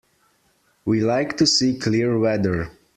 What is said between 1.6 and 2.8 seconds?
clear weather.